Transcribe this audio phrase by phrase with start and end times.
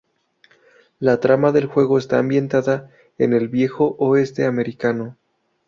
[0.99, 5.15] La trama del juego está ambientada en el Viejo Oeste Americano.